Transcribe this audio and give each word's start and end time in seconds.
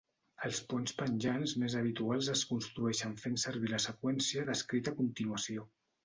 Els 0.47 0.59
ponts 0.69 0.93
penjants 1.01 1.51
més 1.63 1.75
habituals 1.81 2.29
es 2.35 2.41
construeixen 2.51 3.13
fent 3.25 3.37
servir 3.43 3.69
la 3.73 3.81
seqüència 3.83 4.47
descrita 4.49 4.95
a 4.97 4.99
continuació. 5.03 5.67